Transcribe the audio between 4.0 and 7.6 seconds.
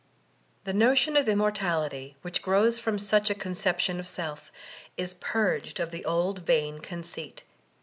self is purged of the old vain conceit.